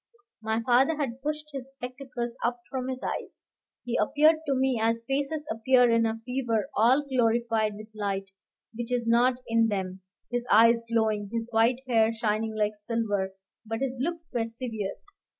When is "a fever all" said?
6.07-7.03